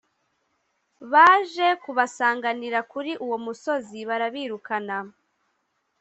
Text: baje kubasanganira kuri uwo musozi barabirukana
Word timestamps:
baje 1.11 1.67
kubasanganira 1.83 2.79
kuri 2.91 3.11
uwo 3.25 3.37
musozi 3.45 3.99
barabirukana 4.09 4.97